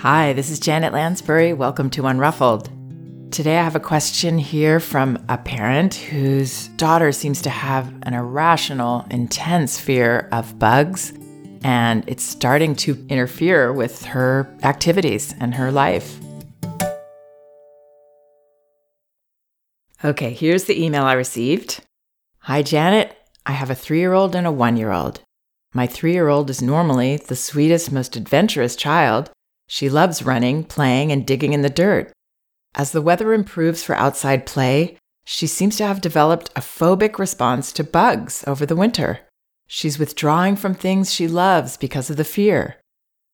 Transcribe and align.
Hi, 0.00 0.34
this 0.34 0.50
is 0.50 0.60
Janet 0.60 0.92
Lansbury. 0.92 1.54
Welcome 1.54 1.88
to 1.90 2.02
Unruffled. 2.02 2.68
Today 3.32 3.56
I 3.56 3.62
have 3.62 3.76
a 3.76 3.80
question 3.80 4.36
here 4.36 4.78
from 4.78 5.18
a 5.30 5.38
parent 5.38 5.94
whose 5.94 6.68
daughter 6.76 7.12
seems 7.12 7.40
to 7.42 7.50
have 7.50 7.90
an 8.02 8.12
irrational, 8.12 9.06
intense 9.10 9.80
fear 9.80 10.28
of 10.32 10.58
bugs, 10.58 11.14
and 11.64 12.04
it's 12.06 12.22
starting 12.22 12.76
to 12.76 13.06
interfere 13.08 13.72
with 13.72 14.04
her 14.04 14.46
activities 14.64 15.34
and 15.40 15.54
her 15.54 15.72
life. 15.72 16.20
Okay, 20.04 20.34
here's 20.34 20.64
the 20.64 20.84
email 20.84 21.04
I 21.04 21.14
received. 21.14 21.80
Hi, 22.40 22.60
Janet. 22.60 23.16
I 23.46 23.52
have 23.52 23.70
a 23.70 23.74
three 23.74 24.00
year 24.00 24.12
old 24.12 24.34
and 24.34 24.46
a 24.46 24.52
one 24.52 24.76
year 24.76 24.92
old. 24.92 25.22
My 25.72 25.86
three 25.86 26.12
year 26.12 26.28
old 26.28 26.50
is 26.50 26.60
normally 26.60 27.16
the 27.16 27.34
sweetest, 27.34 27.90
most 27.90 28.14
adventurous 28.14 28.76
child. 28.76 29.30
She 29.66 29.88
loves 29.88 30.22
running, 30.22 30.64
playing, 30.64 31.12
and 31.12 31.26
digging 31.26 31.52
in 31.52 31.62
the 31.62 31.70
dirt. 31.70 32.12
As 32.74 32.92
the 32.92 33.02
weather 33.02 33.32
improves 33.32 33.82
for 33.82 33.94
outside 33.94 34.46
play, 34.46 34.98
she 35.24 35.46
seems 35.46 35.76
to 35.78 35.86
have 35.86 36.00
developed 36.00 36.50
a 36.54 36.60
phobic 36.60 37.18
response 37.18 37.72
to 37.72 37.84
bugs 37.84 38.44
over 38.46 38.64
the 38.64 38.76
winter. 38.76 39.20
She's 39.66 39.98
withdrawing 39.98 40.56
from 40.56 40.74
things 40.74 41.12
she 41.12 41.26
loves 41.26 41.76
because 41.76 42.10
of 42.10 42.16
the 42.16 42.24
fear. 42.24 42.76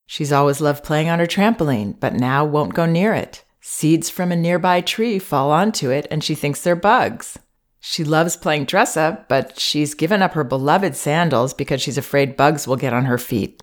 She's 0.07 0.33
always 0.33 0.60
loved 0.60 0.84
playing 0.84 1.09
on 1.09 1.19
her 1.19 1.27
trampoline, 1.27 1.98
but 2.01 2.15
now 2.15 2.45
won't 2.45 2.74
go 2.74 2.87
near 2.87 3.12
it. 3.12 3.45
Seeds 3.60 4.09
from 4.09 4.33
a 4.33 4.37
nearby 4.37 4.80
tree 4.80 5.19
fall 5.19 5.51
onto 5.51 5.91
it, 5.91 6.07
and 6.10 6.24
she 6.24 6.35
thinks 6.35 6.62
they're 6.62 6.74
bugs. 6.74 7.38
She 7.79 8.05
loves 8.05 8.37
playing 8.37 8.66
dress 8.66 8.96
up, 8.96 9.29
but 9.29 9.59
she's 9.59 9.95
given 9.95 10.23
up 10.23 10.33
her 10.33 10.45
beloved 10.45 10.96
sandals 10.96 11.52
because 11.52 11.83
she's 11.83 11.99
afraid 11.99 12.37
bugs 12.37 12.66
will 12.66 12.77
get 12.77 12.93
on 12.93 13.05
her 13.05 13.19
feet. 13.19 13.62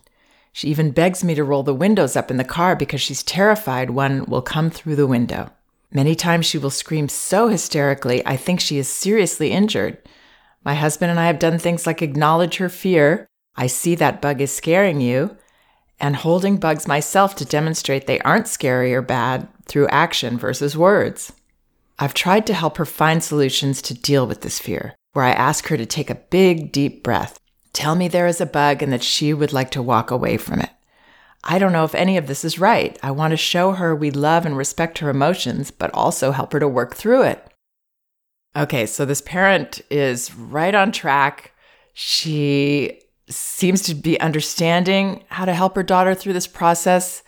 She 0.59 0.67
even 0.67 0.91
begs 0.91 1.23
me 1.23 1.35
to 1.35 1.43
roll 1.45 1.63
the 1.63 1.73
windows 1.73 2.17
up 2.17 2.29
in 2.29 2.35
the 2.35 2.43
car 2.43 2.75
because 2.75 2.99
she's 2.99 3.23
terrified 3.23 3.91
one 3.91 4.25
will 4.25 4.41
come 4.41 4.69
through 4.69 4.97
the 4.97 5.07
window. 5.07 5.51
Many 5.89 6.15
times 6.15 6.45
she 6.45 6.57
will 6.57 6.69
scream 6.69 7.07
so 7.07 7.47
hysterically, 7.47 8.21
I 8.25 8.35
think 8.35 8.59
she 8.59 8.77
is 8.77 8.89
seriously 8.89 9.51
injured. 9.51 9.99
My 10.65 10.75
husband 10.75 11.11
and 11.11 11.17
I 11.17 11.27
have 11.27 11.39
done 11.39 11.59
things 11.59 11.87
like 11.87 12.01
acknowledge 12.01 12.57
her 12.57 12.67
fear, 12.67 13.25
I 13.55 13.67
see 13.67 13.95
that 13.95 14.21
bug 14.21 14.41
is 14.41 14.53
scaring 14.53 14.99
you, 14.99 15.37
and 15.97 16.17
holding 16.17 16.57
bugs 16.57 16.89
myself 16.89 17.37
to 17.37 17.45
demonstrate 17.45 18.05
they 18.05 18.19
aren't 18.19 18.49
scary 18.49 18.93
or 18.93 19.01
bad 19.01 19.47
through 19.63 19.87
action 19.87 20.37
versus 20.37 20.75
words. 20.75 21.31
I've 21.99 22.13
tried 22.13 22.45
to 22.47 22.53
help 22.53 22.75
her 22.75 22.85
find 22.85 23.23
solutions 23.23 23.81
to 23.83 23.93
deal 23.93 24.27
with 24.27 24.41
this 24.41 24.59
fear, 24.59 24.93
where 25.13 25.23
I 25.23 25.31
ask 25.31 25.69
her 25.69 25.77
to 25.77 25.85
take 25.85 26.09
a 26.09 26.15
big, 26.15 26.73
deep 26.73 27.01
breath, 27.01 27.39
tell 27.79 27.95
me 27.95 28.09
there 28.09 28.27
is 28.27 28.41
a 28.41 28.45
bug 28.45 28.83
and 28.83 28.91
that 28.91 29.01
she 29.01 29.33
would 29.33 29.53
like 29.53 29.71
to 29.71 29.81
walk 29.81 30.11
away 30.11 30.35
from 30.35 30.59
it. 30.59 30.69
I 31.45 31.57
don't 31.57 31.71
know 31.71 31.85
if 31.85 31.95
any 31.95 32.17
of 32.17 32.27
this 32.27 32.43
is 32.43 32.59
right. 32.59 32.99
I 33.01 33.11
want 33.11 33.31
to 33.31 33.37
show 33.37 33.71
her 33.71 33.95
we 33.95 34.11
love 34.11 34.45
and 34.45 34.57
respect 34.57 34.97
her 34.97 35.09
emotions, 35.09 35.71
but 35.71 35.89
also 35.93 36.31
help 36.31 36.51
her 36.51 36.59
to 36.59 36.67
work 36.67 36.95
through 36.95 37.23
it. 37.23 37.47
Okay, 38.53 38.85
so 38.85 39.05
this 39.05 39.21
parent 39.21 39.79
is 39.89 40.35
right 40.35 40.75
on 40.75 40.91
track. 40.91 41.53
She 41.93 42.99
seems 43.29 43.83
to 43.83 43.95
be 43.95 44.19
understanding 44.19 45.23
how 45.29 45.45
to 45.45 45.53
help 45.53 45.77
her 45.77 45.83
daughter 45.83 46.13
through 46.13 46.33
this 46.33 46.47
process. 46.47 47.23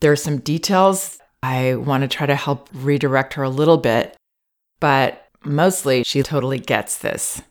There 0.00 0.12
are 0.12 0.16
some 0.16 0.38
details 0.38 1.18
I 1.42 1.74
want 1.74 2.04
to 2.04 2.08
try 2.08 2.26
to 2.26 2.36
help 2.36 2.70
redirect 2.72 3.34
her 3.34 3.42
a 3.42 3.50
little 3.50 3.76
bit, 3.76 4.16
but 4.80 5.28
mostly 5.44 6.04
she 6.04 6.22
totally 6.22 6.58
gets 6.58 6.96
this. 6.96 7.42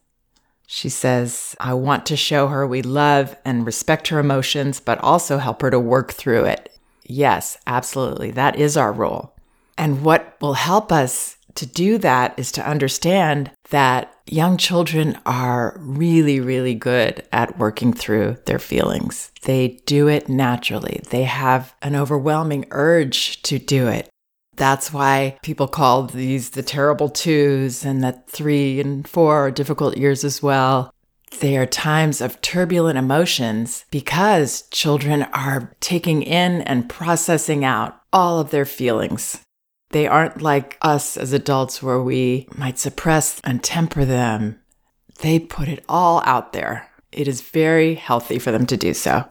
She 0.71 0.89
says, 0.89 1.55
I 1.59 1.73
want 1.73 2.05
to 2.05 2.15
show 2.15 2.47
her 2.49 2.67
we 2.67 2.83
love 2.83 3.35
and 3.43 3.65
respect 3.65 4.09
her 4.09 4.19
emotions, 4.19 4.79
but 4.79 4.99
also 4.99 5.39
help 5.39 5.63
her 5.63 5.71
to 5.71 5.79
work 5.79 6.11
through 6.11 6.45
it. 6.45 6.77
Yes, 7.03 7.57
absolutely. 7.65 8.29
That 8.29 8.55
is 8.55 8.77
our 8.77 8.93
role. 8.93 9.33
And 9.79 10.03
what 10.03 10.37
will 10.39 10.53
help 10.53 10.91
us 10.91 11.37
to 11.55 11.65
do 11.65 11.97
that 11.97 12.37
is 12.37 12.51
to 12.51 12.69
understand 12.69 13.49
that 13.71 14.13
young 14.27 14.57
children 14.57 15.17
are 15.25 15.75
really, 15.79 16.39
really 16.39 16.75
good 16.75 17.25
at 17.33 17.57
working 17.57 17.91
through 17.91 18.37
their 18.45 18.59
feelings. 18.59 19.31
They 19.41 19.79
do 19.87 20.07
it 20.07 20.29
naturally, 20.29 21.01
they 21.09 21.23
have 21.23 21.73
an 21.81 21.95
overwhelming 21.95 22.65
urge 22.69 23.41
to 23.41 23.57
do 23.57 23.87
it. 23.87 24.07
That's 24.59 24.91
why 24.91 25.39
people 25.41 25.69
call 25.69 26.03
these 26.03 26.49
the 26.49 26.61
terrible 26.61 27.07
twos 27.07 27.85
and 27.85 28.03
that 28.03 28.29
three 28.29 28.81
and 28.81 29.07
four 29.07 29.47
are 29.47 29.51
difficult 29.51 29.95
years 29.95 30.25
as 30.25 30.43
well. 30.43 30.93
They 31.39 31.55
are 31.57 31.65
times 31.65 32.19
of 32.19 32.41
turbulent 32.41 32.97
emotions 32.97 33.85
because 33.89 34.63
children 34.63 35.23
are 35.31 35.73
taking 35.79 36.23
in 36.23 36.61
and 36.63 36.89
processing 36.89 37.63
out 37.63 38.01
all 38.11 38.41
of 38.41 38.51
their 38.51 38.65
feelings. 38.65 39.39
They 39.91 40.07
aren't 40.07 40.41
like 40.41 40.77
us 40.81 41.15
as 41.15 41.31
adults 41.31 41.81
where 41.81 42.01
we 42.01 42.49
might 42.57 42.77
suppress 42.77 43.39
and 43.45 43.63
temper 43.63 44.03
them. 44.03 44.59
They 45.21 45.39
put 45.39 45.69
it 45.69 45.85
all 45.87 46.21
out 46.25 46.51
there. 46.51 46.89
It 47.13 47.29
is 47.29 47.39
very 47.39 47.95
healthy 47.95 48.39
for 48.39 48.51
them 48.51 48.65
to 48.65 48.75
do 48.75 48.93
so. 48.93 49.25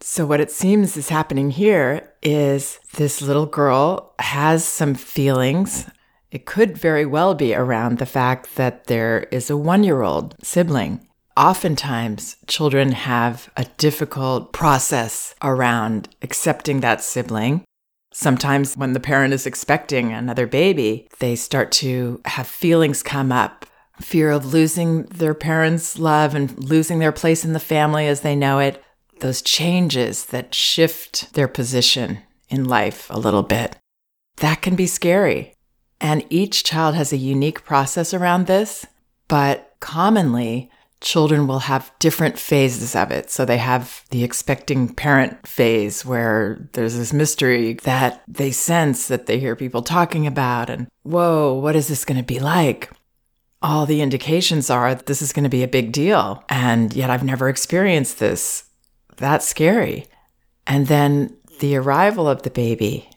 So, 0.00 0.24
what 0.26 0.40
it 0.40 0.50
seems 0.50 0.96
is 0.96 1.08
happening 1.08 1.50
here 1.50 2.12
is 2.22 2.78
this 2.94 3.20
little 3.20 3.46
girl 3.46 4.14
has 4.18 4.64
some 4.64 4.94
feelings. 4.94 5.86
It 6.30 6.46
could 6.46 6.78
very 6.78 7.06
well 7.06 7.34
be 7.34 7.54
around 7.54 7.98
the 7.98 8.06
fact 8.06 8.56
that 8.56 8.84
there 8.84 9.26
is 9.30 9.50
a 9.50 9.56
one 9.56 9.82
year 9.84 10.02
old 10.02 10.36
sibling. 10.42 11.06
Oftentimes, 11.36 12.36
children 12.46 12.92
have 12.92 13.50
a 13.56 13.64
difficult 13.76 14.52
process 14.52 15.34
around 15.42 16.08
accepting 16.22 16.80
that 16.80 17.00
sibling 17.00 17.64
Sometimes, 18.12 18.76
when 18.76 18.94
the 18.94 19.00
parent 19.00 19.34
is 19.34 19.46
expecting 19.46 20.12
another 20.12 20.46
baby, 20.46 21.08
they 21.20 21.36
start 21.36 21.70
to 21.72 22.20
have 22.24 22.46
feelings 22.46 23.02
come 23.02 23.30
up 23.30 23.66
fear 24.00 24.30
of 24.30 24.52
losing 24.52 25.02
their 25.04 25.34
parents' 25.34 25.98
love 25.98 26.32
and 26.32 26.56
losing 26.62 27.00
their 27.00 27.10
place 27.10 27.44
in 27.44 27.52
the 27.52 27.60
family 27.60 28.06
as 28.06 28.20
they 28.20 28.36
know 28.36 28.60
it. 28.60 28.80
Those 29.20 29.42
changes 29.42 30.26
that 30.26 30.54
shift 30.54 31.34
their 31.34 31.48
position 31.48 32.18
in 32.48 32.64
life 32.64 33.08
a 33.10 33.18
little 33.18 33.42
bit. 33.42 33.76
That 34.38 34.62
can 34.62 34.76
be 34.76 34.86
scary. 34.86 35.54
And 36.00 36.24
each 36.30 36.62
child 36.62 36.94
has 36.94 37.12
a 37.12 37.16
unique 37.16 37.64
process 37.64 38.14
around 38.14 38.46
this, 38.46 38.86
but 39.26 39.74
commonly, 39.80 40.70
children 41.00 41.46
will 41.46 41.60
have 41.60 41.92
different 41.98 42.38
phases 42.38 42.94
of 42.96 43.10
it. 43.10 43.30
So 43.30 43.44
they 43.44 43.58
have 43.58 44.04
the 44.10 44.24
expecting 44.24 44.94
parent 44.94 45.46
phase 45.46 46.04
where 46.04 46.68
there's 46.72 46.96
this 46.96 47.12
mystery 47.12 47.74
that 47.84 48.22
they 48.26 48.50
sense 48.50 49.08
that 49.08 49.26
they 49.26 49.38
hear 49.38 49.56
people 49.56 49.82
talking 49.82 50.26
about 50.26 50.70
and, 50.70 50.88
whoa, 51.02 51.54
what 51.54 51.76
is 51.76 51.88
this 51.88 52.04
going 52.04 52.18
to 52.18 52.24
be 52.24 52.38
like? 52.40 52.90
All 53.60 53.86
the 53.86 54.02
indications 54.02 54.70
are 54.70 54.94
this 54.94 55.20
is 55.20 55.32
going 55.32 55.44
to 55.44 55.48
be 55.48 55.64
a 55.64 55.68
big 55.68 55.90
deal. 55.92 56.44
And 56.48 56.94
yet 56.94 57.10
I've 57.10 57.24
never 57.24 57.48
experienced 57.48 58.18
this. 58.18 58.64
That's 59.18 59.46
scary. 59.46 60.06
And 60.66 60.86
then 60.86 61.36
the 61.60 61.76
arrival 61.76 62.28
of 62.28 62.42
the 62.42 62.50
baby, 62.50 63.10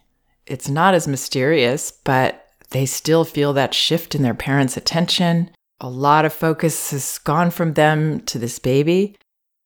it's 0.46 0.70
not 0.70 0.94
as 0.94 1.08
mysterious, 1.08 1.92
but 1.92 2.48
they 2.70 2.86
still 2.86 3.24
feel 3.24 3.54
that 3.54 3.74
shift 3.74 4.14
in 4.16 4.22
their 4.22 4.34
parents' 4.34 4.78
attention 4.78 5.50
a 5.82 5.90
lot 5.90 6.26
of 6.26 6.32
focus 6.32 6.92
has 6.92 7.18
gone 7.18 7.50
from 7.50 7.74
them 7.74 8.22
to 8.22 8.38
this 8.38 8.60
baby, 8.60 9.18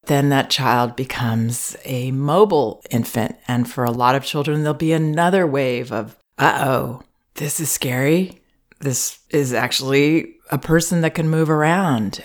then 0.06 0.30
that 0.30 0.50
child 0.50 0.96
becomes 0.96 1.76
a 1.84 2.10
mobile 2.12 2.82
infant. 2.90 3.36
And 3.48 3.70
for 3.70 3.84
a 3.84 3.92
lot 3.92 4.16
of 4.16 4.24
children, 4.24 4.64
there'll 4.64 4.74
be 4.74 4.94
another 4.94 5.46
wave 5.46 5.92
of, 5.92 6.16
uh 6.38 6.64
oh, 6.66 7.04
this 7.36 7.60
is 7.60 7.70
scary. 7.70 8.42
This 8.80 9.20
is 9.30 9.54
actually 9.54 10.36
a 10.52 10.58
person 10.58 11.02
that 11.02 11.16
can 11.16 11.30
move 11.30 11.50
around. 11.50 12.24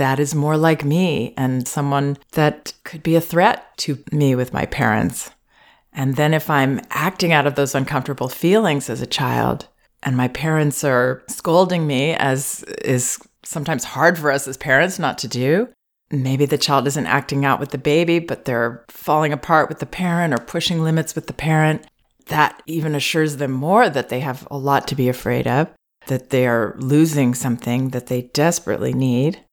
That 0.00 0.18
is 0.18 0.34
more 0.34 0.56
like 0.56 0.82
me 0.82 1.34
and 1.36 1.68
someone 1.68 2.16
that 2.32 2.72
could 2.84 3.02
be 3.02 3.16
a 3.16 3.20
threat 3.20 3.76
to 3.80 4.02
me 4.10 4.34
with 4.34 4.50
my 4.50 4.64
parents. 4.64 5.30
And 5.92 6.16
then 6.16 6.32
if 6.32 6.48
I'm 6.48 6.80
acting 6.88 7.34
out 7.34 7.46
of 7.46 7.54
those 7.54 7.74
uncomfortable 7.74 8.30
feelings 8.30 8.88
as 8.88 9.02
a 9.02 9.06
child, 9.06 9.68
and 10.02 10.16
my 10.16 10.28
parents 10.28 10.84
are 10.84 11.22
scolding 11.28 11.86
me, 11.86 12.14
as 12.14 12.62
is 12.82 13.18
sometimes 13.42 13.84
hard 13.84 14.18
for 14.18 14.32
us 14.32 14.48
as 14.48 14.56
parents 14.56 14.98
not 14.98 15.18
to 15.18 15.28
do. 15.28 15.68
Maybe 16.10 16.46
the 16.46 16.56
child 16.56 16.86
isn't 16.86 17.06
acting 17.06 17.44
out 17.44 17.60
with 17.60 17.68
the 17.68 17.76
baby, 17.76 18.20
but 18.20 18.46
they're 18.46 18.86
falling 18.88 19.34
apart 19.34 19.68
with 19.68 19.80
the 19.80 19.84
parent 19.84 20.32
or 20.32 20.38
pushing 20.38 20.82
limits 20.82 21.14
with 21.14 21.26
the 21.26 21.34
parent. 21.34 21.86
That 22.28 22.62
even 22.64 22.94
assures 22.94 23.36
them 23.36 23.52
more 23.52 23.90
that 23.90 24.08
they 24.08 24.20
have 24.20 24.48
a 24.50 24.56
lot 24.56 24.88
to 24.88 24.94
be 24.94 25.10
afraid 25.10 25.46
of, 25.46 25.68
that 26.06 26.30
they 26.30 26.46
are 26.46 26.74
losing 26.78 27.34
something 27.34 27.90
that 27.90 28.06
they 28.06 28.22
desperately 28.22 28.94
need. 28.94 29.44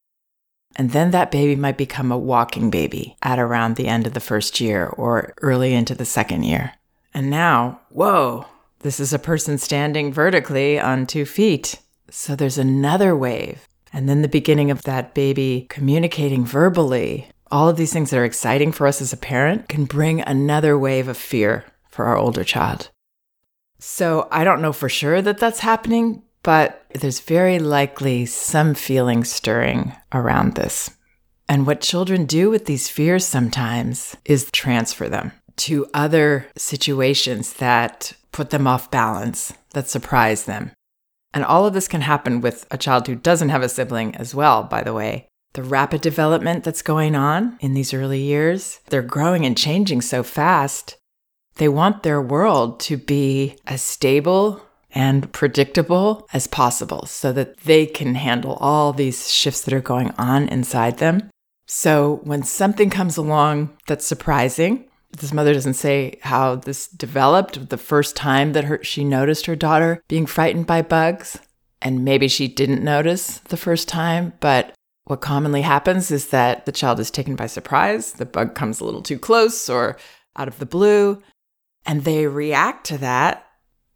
And 0.78 0.92
then 0.92 1.12
that 1.12 1.32
baby 1.32 1.56
might 1.56 1.78
become 1.78 2.12
a 2.12 2.18
walking 2.18 2.70
baby 2.70 3.18
at 3.24 3.40
around 3.40 3.76
the 3.76 3.88
end 3.88 4.06
of 4.06 4.14
the 4.14 4.20
first 4.20 4.62
year 4.62 4.86
or 4.86 5.34
early 5.42 5.74
into 5.74 5.96
the 5.96 6.06
second 6.06 6.44
year. 6.44 6.74
And 7.14 7.30
now, 7.30 7.82
whoa, 7.90 8.46
this 8.80 9.00
is 9.00 9.12
a 9.12 9.20
person 9.20 9.58
standing 9.58 10.14
vertically 10.14 10.80
on 10.80 11.08
two 11.08 11.26
feet. 11.26 11.80
So 12.12 12.36
there's 12.36 12.60
another 12.60 13.16
wave 13.16 13.68
and 13.94 14.08
then 14.08 14.22
the 14.22 14.28
beginning 14.28 14.70
of 14.72 14.84
that 14.84 15.14
baby 15.14 15.66
communicating 15.70 16.46
verbally, 16.46 17.30
all 17.50 17.70
of 17.70 17.78
these 17.78 17.94
things 17.94 18.10
that 18.10 18.20
are 18.20 18.26
exciting 18.26 18.72
for 18.72 18.86
us 18.86 19.02
as 19.02 19.14
a 19.14 19.18
parent 19.18 19.70
can 19.70 19.86
bring 19.86 20.22
another 20.22 20.78
wave 20.78 21.08
of 21.08 21.18
fear 21.18 21.66
for 21.90 22.06
our 22.06 22.18
older 22.18 22.44
child. 22.44 22.90
So 23.80 24.28
I 24.32 24.44
don't 24.44 24.62
know 24.62 24.74
for 24.74 24.90
sure 24.90 25.22
that 25.22 25.38
that's 25.38 25.60
happening, 25.60 26.24
but 26.48 26.86
there's 26.94 27.20
very 27.20 27.60
likely 27.60 28.26
some 28.26 28.74
feeling 28.74 29.26
stirring 29.26 29.92
around 30.14 30.56
this. 30.56 30.90
And 31.50 31.68
what 31.68 31.82
children 31.82 32.24
do 32.24 32.50
with 32.50 32.68
these 32.68 32.88
fears 32.88 33.26
sometimes 33.26 34.16
is 34.24 34.50
transfer 34.52 35.10
them 35.10 35.34
to 35.58 35.88
other 35.94 36.48
situations 36.56 37.52
that 37.56 38.14
put 38.32 38.52
them 38.52 38.66
off 38.66 38.90
balance, 38.90 39.52
that 39.74 39.90
surprise 39.90 40.46
them. 40.46 40.72
And 41.34 41.44
all 41.44 41.66
of 41.66 41.74
this 41.74 41.90
can 41.90 42.00
happen 42.00 42.40
with 42.40 42.66
a 42.72 42.78
child 42.78 43.08
who 43.08 43.16
doesn't 43.16 43.50
have 43.50 43.62
a 43.62 43.68
sibling 43.68 44.16
as 44.16 44.34
well, 44.34 44.64
by 44.64 44.84
the 44.84 44.94
way. 44.94 45.28
The 45.52 45.64
rapid 45.64 46.00
development 46.00 46.64
that's 46.64 46.82
going 46.82 47.14
on 47.14 47.58
in 47.60 47.74
these 47.74 47.94
early 47.94 48.22
years, 48.22 48.80
they're 48.88 49.02
growing 49.02 49.46
and 49.46 49.58
changing 49.58 50.00
so 50.00 50.24
fast. 50.24 50.96
They 51.56 51.68
want 51.68 52.04
their 52.04 52.22
world 52.22 52.80
to 52.82 52.96
be 52.96 53.58
as 53.68 53.82
stable 53.82 54.62
and 54.98 55.32
predictable 55.32 56.28
as 56.34 56.48
possible 56.48 57.06
so 57.06 57.32
that 57.32 57.56
they 57.58 57.86
can 57.86 58.16
handle 58.16 58.56
all 58.56 58.92
these 58.92 59.32
shifts 59.32 59.62
that 59.62 59.74
are 59.74 59.80
going 59.80 60.12
on 60.18 60.48
inside 60.48 60.98
them. 60.98 61.30
So 61.68 62.20
when 62.24 62.42
something 62.42 62.90
comes 62.90 63.16
along 63.16 63.78
that's 63.86 64.08
surprising, 64.08 64.90
this 65.12 65.32
mother 65.32 65.54
doesn't 65.54 65.76
say 65.76 66.18
how 66.24 66.56
this 66.56 66.88
developed 66.88 67.70
the 67.70 67.78
first 67.78 68.16
time 68.16 68.54
that 68.54 68.64
her, 68.64 68.84
she 68.84 69.04
noticed 69.04 69.46
her 69.46 69.56
daughter 69.56 70.02
being 70.08 70.26
frightened 70.26 70.66
by 70.66 70.82
bugs. 70.82 71.38
And 71.80 72.04
maybe 72.04 72.28
she 72.28 72.48
didn't 72.48 72.84
notice 72.84 73.38
the 73.38 73.56
first 73.56 73.88
time, 73.88 74.34
but 74.40 74.74
what 75.04 75.22
commonly 75.22 75.62
happens 75.62 76.10
is 76.10 76.30
that 76.30 76.66
the 76.66 76.72
child 76.72 77.00
is 77.00 77.12
taken 77.12 77.36
by 77.36 77.46
surprise. 77.46 78.14
The 78.14 78.26
bug 78.26 78.56
comes 78.56 78.80
a 78.80 78.86
little 78.86 79.04
too 79.04 79.20
close 79.20 79.70
or 79.70 80.00
out 80.36 80.48
of 80.48 80.58
the 80.58 80.66
blue, 80.66 81.22
and 81.86 82.04
they 82.04 82.26
react 82.26 82.88
to 82.88 82.98
that. 82.98 83.47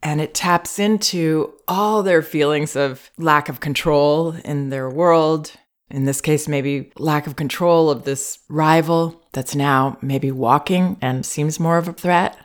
And 0.03 0.19
it 0.19 0.33
taps 0.33 0.79
into 0.79 1.53
all 1.67 2.01
their 2.01 2.21
feelings 2.21 2.75
of 2.75 3.11
lack 3.17 3.49
of 3.49 3.59
control 3.59 4.31
in 4.43 4.69
their 4.69 4.89
world. 4.89 5.53
In 5.89 6.05
this 6.05 6.21
case, 6.21 6.47
maybe 6.47 6.91
lack 6.97 7.27
of 7.27 7.35
control 7.35 7.89
of 7.89 8.03
this 8.03 8.39
rival 8.49 9.21
that's 9.33 9.55
now 9.55 9.97
maybe 10.01 10.31
walking 10.31 10.97
and 11.01 11.25
seems 11.25 11.59
more 11.59 11.77
of 11.77 11.87
a 11.87 11.93
threat. 11.93 12.37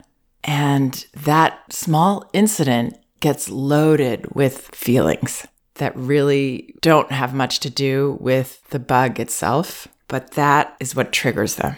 And 0.44 1.06
that 1.14 1.72
small 1.72 2.28
incident 2.32 2.96
gets 3.20 3.48
loaded 3.48 4.34
with 4.34 4.68
feelings 4.74 5.46
that 5.76 5.96
really 5.96 6.74
don't 6.80 7.10
have 7.12 7.34
much 7.34 7.60
to 7.60 7.70
do 7.70 8.16
with 8.20 8.62
the 8.70 8.78
bug 8.78 9.18
itself, 9.18 9.88
but 10.08 10.32
that 10.32 10.76
is 10.80 10.94
what 10.94 11.12
triggers 11.12 11.56
them. 11.56 11.76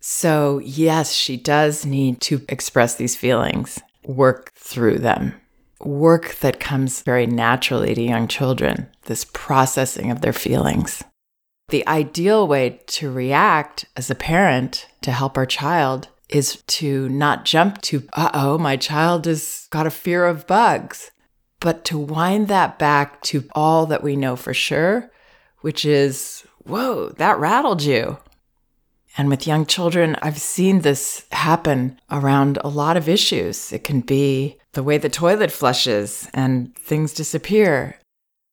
So, 0.00 0.60
yes, 0.64 1.12
she 1.12 1.36
does 1.36 1.84
need 1.84 2.20
to 2.22 2.42
express 2.48 2.94
these 2.94 3.16
feelings, 3.16 3.78
work 4.04 4.52
through 4.54 4.98
them. 4.98 5.34
Work 5.80 6.36
that 6.36 6.60
comes 6.60 7.02
very 7.02 7.26
naturally 7.26 7.94
to 7.94 8.02
young 8.02 8.28
children, 8.28 8.88
this 9.04 9.24
processing 9.32 10.10
of 10.10 10.20
their 10.20 10.32
feelings. 10.32 11.02
The 11.68 11.86
ideal 11.86 12.46
way 12.46 12.80
to 12.88 13.10
react 13.10 13.86
as 13.96 14.10
a 14.10 14.14
parent 14.14 14.88
to 15.02 15.12
help 15.12 15.36
our 15.38 15.46
child 15.46 16.08
is 16.28 16.62
to 16.66 17.08
not 17.08 17.44
jump 17.44 17.80
to, 17.82 18.06
uh 18.12 18.30
oh, 18.34 18.58
my 18.58 18.76
child 18.76 19.26
has 19.26 19.68
got 19.70 19.86
a 19.86 19.90
fear 19.90 20.26
of 20.26 20.46
bugs, 20.46 21.10
but 21.60 21.84
to 21.86 21.98
wind 21.98 22.48
that 22.48 22.78
back 22.78 23.20
to 23.22 23.48
all 23.52 23.86
that 23.86 24.02
we 24.02 24.16
know 24.16 24.36
for 24.36 24.54
sure, 24.54 25.10
which 25.60 25.84
is, 25.84 26.44
whoa, 26.64 27.10
that 27.18 27.38
rattled 27.38 27.82
you. 27.82 28.18
And 29.20 29.28
with 29.28 29.46
young 29.46 29.66
children, 29.66 30.16
I've 30.22 30.38
seen 30.38 30.80
this 30.80 31.26
happen 31.30 32.00
around 32.10 32.56
a 32.64 32.68
lot 32.68 32.96
of 32.96 33.06
issues. 33.06 33.70
It 33.70 33.84
can 33.84 34.00
be 34.00 34.56
the 34.72 34.82
way 34.82 34.96
the 34.96 35.10
toilet 35.10 35.52
flushes 35.52 36.26
and 36.32 36.74
things 36.76 37.12
disappear. 37.12 37.98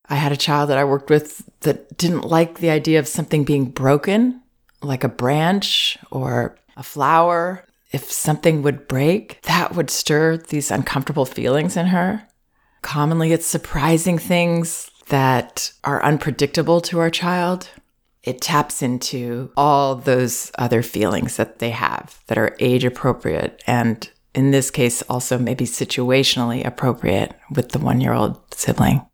I 0.10 0.16
had 0.16 0.34
a 0.34 0.36
child 0.36 0.70
that 0.70 0.78
I 0.78 0.84
worked 0.84 1.10
with 1.10 1.50
that 1.62 1.98
didn't 1.98 2.26
like 2.26 2.58
the 2.60 2.70
idea 2.70 3.00
of 3.00 3.08
something 3.08 3.46
being 3.46 3.70
broken, 3.70 4.42
like 4.82 5.06
a 5.06 5.08
branch 5.24 5.98
or 6.12 6.58
a 6.76 6.84
flower. 6.84 7.64
If 7.94 8.12
something 8.12 8.62
would 8.64 8.90
break, 8.90 9.42
that 9.44 9.74
would 9.74 9.90
stir 9.90 10.36
these 10.36 10.70
uncomfortable 10.70 11.26
feelings 11.26 11.78
in 11.78 11.86
her. 11.86 12.28
Commonly, 12.82 13.32
it's 13.32 13.46
surprising 13.46 14.18
things 14.18 14.92
that 15.08 15.72
are 15.86 16.04
unpredictable 16.04 16.82
to 16.82 17.00
our 17.00 17.10
child. 17.10 17.70
It 18.28 18.42
taps 18.42 18.82
into 18.82 19.52
all 19.56 19.96
those 19.96 20.52
other 20.58 20.84
feelings 20.84 21.38
that 21.38 21.60
they 21.60 21.70
have 21.70 22.22
that 22.28 22.38
are 22.38 22.58
age 22.60 22.84
appropriate 22.84 23.64
and, 23.66 24.10
in 24.36 24.52
this 24.52 24.70
case, 24.70 25.02
also 25.04 25.38
maybe 25.38 25.64
situationally 25.64 26.66
appropriate 26.66 27.34
with 27.50 27.70
the 27.70 27.80
one 27.80 28.02
year 28.02 28.12
old 28.12 28.38
sibling. 28.54 29.08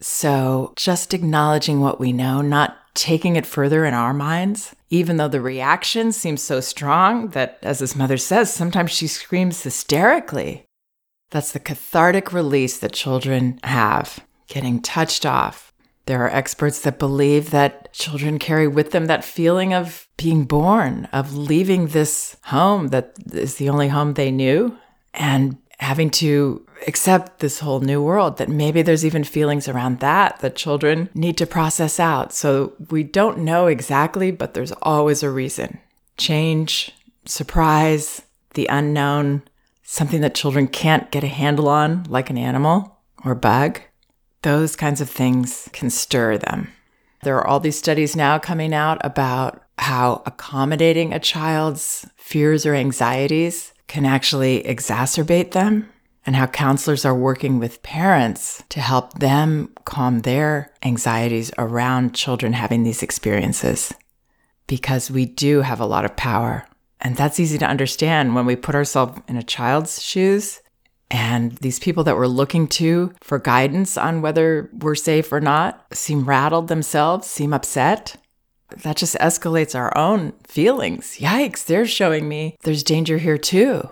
So, 0.00 0.72
just 0.74 1.14
acknowledging 1.14 1.80
what 1.80 2.00
we 2.00 2.12
know, 2.12 2.40
not 2.40 2.76
taking 2.94 3.36
it 3.36 3.46
further 3.46 3.84
in 3.84 3.94
our 3.94 4.12
minds, 4.12 4.74
even 4.90 5.18
though 5.18 5.28
the 5.28 5.40
reaction 5.40 6.10
seems 6.10 6.42
so 6.42 6.60
strong 6.60 7.28
that, 7.28 7.60
as 7.62 7.78
his 7.78 7.94
mother 7.94 8.16
says, 8.16 8.52
sometimes 8.52 8.90
she 8.90 9.06
screams 9.06 9.62
hysterically. 9.62 10.64
That's 11.30 11.52
the 11.52 11.60
cathartic 11.60 12.32
release 12.32 12.76
that 12.78 12.92
children 12.92 13.60
have, 13.62 14.18
getting 14.48 14.82
touched 14.82 15.24
off. 15.24 15.65
There 16.06 16.22
are 16.24 16.30
experts 16.30 16.80
that 16.80 16.98
believe 16.98 17.50
that 17.50 17.92
children 17.92 18.38
carry 18.38 18.68
with 18.68 18.92
them 18.92 19.06
that 19.06 19.24
feeling 19.24 19.74
of 19.74 20.06
being 20.16 20.44
born, 20.44 21.08
of 21.12 21.36
leaving 21.36 21.88
this 21.88 22.36
home 22.44 22.88
that 22.88 23.12
is 23.32 23.56
the 23.56 23.68
only 23.68 23.88
home 23.88 24.14
they 24.14 24.30
knew, 24.30 24.78
and 25.14 25.58
having 25.78 26.10
to 26.10 26.64
accept 26.86 27.40
this 27.40 27.60
whole 27.60 27.80
new 27.80 28.00
world, 28.00 28.38
that 28.38 28.48
maybe 28.48 28.82
there's 28.82 29.04
even 29.04 29.24
feelings 29.24 29.68
around 29.68 30.00
that 30.00 30.38
that 30.40 30.56
children 30.56 31.08
need 31.14 31.36
to 31.38 31.46
process 31.46 31.98
out. 31.98 32.32
So 32.32 32.72
we 32.90 33.02
don't 33.02 33.38
know 33.38 33.66
exactly, 33.66 34.30
but 34.30 34.54
there's 34.54 34.72
always 34.82 35.22
a 35.22 35.30
reason. 35.30 35.78
Change, 36.16 36.92
surprise, 37.24 38.22
the 38.54 38.68
unknown, 38.68 39.42
something 39.82 40.20
that 40.20 40.34
children 40.34 40.68
can't 40.68 41.10
get 41.10 41.24
a 41.24 41.28
handle 41.28 41.68
on, 41.68 42.04
like 42.04 42.30
an 42.30 42.38
animal 42.38 42.98
or 43.24 43.34
bug, 43.34 43.80
those 44.46 44.76
kinds 44.76 45.00
of 45.00 45.10
things 45.10 45.68
can 45.72 45.90
stir 45.90 46.38
them. 46.38 46.68
There 47.24 47.36
are 47.36 47.44
all 47.44 47.58
these 47.58 47.76
studies 47.76 48.14
now 48.14 48.38
coming 48.38 48.72
out 48.72 49.04
about 49.04 49.60
how 49.76 50.22
accommodating 50.24 51.12
a 51.12 51.18
child's 51.18 52.06
fears 52.16 52.64
or 52.64 52.72
anxieties 52.72 53.72
can 53.88 54.06
actually 54.06 54.62
exacerbate 54.62 55.50
them, 55.50 55.88
and 56.24 56.36
how 56.36 56.46
counselors 56.46 57.04
are 57.04 57.12
working 57.12 57.58
with 57.58 57.82
parents 57.82 58.62
to 58.68 58.78
help 58.78 59.18
them 59.18 59.74
calm 59.84 60.20
their 60.20 60.72
anxieties 60.84 61.50
around 61.58 62.14
children 62.14 62.52
having 62.52 62.84
these 62.84 63.02
experiences. 63.02 63.92
Because 64.68 65.10
we 65.10 65.24
do 65.26 65.62
have 65.62 65.80
a 65.80 65.86
lot 65.86 66.04
of 66.04 66.16
power 66.16 66.68
and 67.00 67.16
that's 67.16 67.40
easy 67.40 67.58
to 67.58 67.66
understand 67.66 68.34
when 68.34 68.46
we 68.46 68.56
put 68.56 68.74
ourselves 68.74 69.20
in 69.28 69.36
a 69.36 69.42
child's 69.42 70.02
shoes. 70.02 70.60
And 71.10 71.52
these 71.58 71.78
people 71.78 72.04
that 72.04 72.16
we're 72.16 72.26
looking 72.26 72.66
to 72.68 73.12
for 73.22 73.38
guidance 73.38 73.96
on 73.96 74.22
whether 74.22 74.70
we're 74.72 74.96
safe 74.96 75.32
or 75.32 75.40
not 75.40 75.86
seem 75.92 76.24
rattled 76.24 76.68
themselves, 76.68 77.28
seem 77.28 77.52
upset. 77.52 78.16
That 78.82 78.96
just 78.96 79.14
escalates 79.16 79.76
our 79.76 79.96
own 79.96 80.32
feelings. 80.46 81.18
Yikes, 81.18 81.64
they're 81.64 81.86
showing 81.86 82.28
me 82.28 82.56
there's 82.62 82.82
danger 82.82 83.18
here 83.18 83.38
too. 83.38 83.88